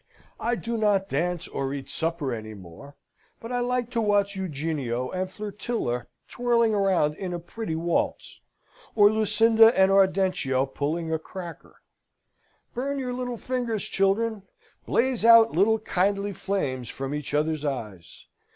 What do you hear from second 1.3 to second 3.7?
or eat supper any more; but I